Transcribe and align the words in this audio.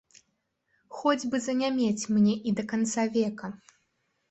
Хоць 1.01 1.27
бы 1.33 1.41
занямець 1.47 2.09
мне 2.15 2.35
і 2.47 2.57
да 2.63 2.67
канца 2.75 3.07
века! 3.21 3.53